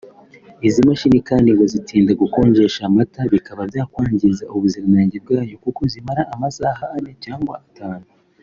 [0.67, 7.11] Izi mashini kandi ngo zitinda gukonjesha amata bikaba byakwangiza ubuziranenge bwayo kuko zimara amasaha ane
[7.25, 8.07] cyangwa atanu